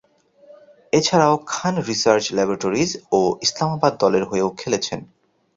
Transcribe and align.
এছাড়াও, 0.93 1.35
Khan 1.47 1.75
research 1.89 2.25
laboratories 2.33 2.91
ও 3.11 3.19
ইসলামাবাদ 3.41 3.93
দলের 3.99 4.23
হয়েও 4.25 4.49
খেলেছেন। 4.57 4.99